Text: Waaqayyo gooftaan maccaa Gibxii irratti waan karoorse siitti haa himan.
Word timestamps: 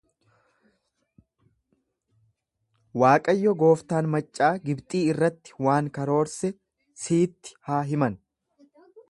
Waaqayyo 3.03 3.53
gooftaan 3.59 4.09
maccaa 4.15 4.51
Gibxii 4.65 5.03
irratti 5.13 5.55
waan 5.67 5.93
karoorse 5.99 6.53
siitti 7.05 7.57
haa 7.71 7.81
himan. 7.93 8.19